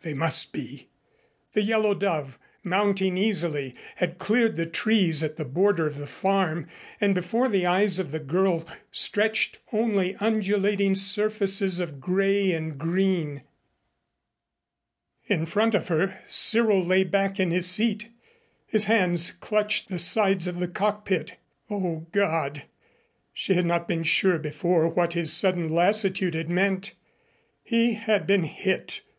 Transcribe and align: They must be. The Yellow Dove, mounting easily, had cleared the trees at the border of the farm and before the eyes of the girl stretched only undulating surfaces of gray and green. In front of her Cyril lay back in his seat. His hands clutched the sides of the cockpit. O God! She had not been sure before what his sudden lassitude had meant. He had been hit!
They 0.00 0.14
must 0.14 0.54
be. 0.54 0.88
The 1.52 1.60
Yellow 1.60 1.92
Dove, 1.92 2.38
mounting 2.64 3.18
easily, 3.18 3.74
had 3.96 4.16
cleared 4.16 4.56
the 4.56 4.64
trees 4.64 5.22
at 5.22 5.36
the 5.36 5.44
border 5.44 5.86
of 5.86 5.98
the 5.98 6.06
farm 6.06 6.66
and 6.98 7.14
before 7.14 7.46
the 7.46 7.66
eyes 7.66 7.98
of 7.98 8.10
the 8.10 8.18
girl 8.18 8.64
stretched 8.90 9.58
only 9.70 10.16
undulating 10.16 10.94
surfaces 10.94 11.78
of 11.78 12.00
gray 12.00 12.52
and 12.52 12.78
green. 12.78 13.42
In 15.26 15.44
front 15.44 15.74
of 15.74 15.88
her 15.88 16.18
Cyril 16.26 16.82
lay 16.82 17.04
back 17.04 17.38
in 17.38 17.50
his 17.50 17.70
seat. 17.70 18.08
His 18.66 18.86
hands 18.86 19.30
clutched 19.30 19.90
the 19.90 19.98
sides 19.98 20.46
of 20.46 20.58
the 20.58 20.68
cockpit. 20.68 21.34
O 21.68 22.06
God! 22.12 22.62
She 23.34 23.52
had 23.52 23.66
not 23.66 23.86
been 23.88 24.04
sure 24.04 24.38
before 24.38 24.88
what 24.88 25.12
his 25.12 25.34
sudden 25.34 25.68
lassitude 25.68 26.32
had 26.32 26.48
meant. 26.48 26.94
He 27.62 27.92
had 27.92 28.26
been 28.26 28.44
hit! 28.44 29.02